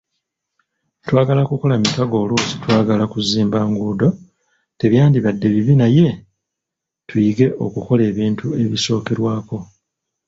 Twagala 1.05 1.41
kukola 1.49 1.73
mikago 1.83 2.15
oluusi 2.23 2.53
twagala 2.63 3.03
kuzimba 3.13 3.59
nguudo, 3.69 4.07
tebyandibadde 4.79 5.47
bibi 5.53 5.73
naye 5.81 6.07
tuyige 7.07 7.47
okukola 7.65 8.01
ebintu 8.11 8.47
ebisookerwako. 8.63 9.57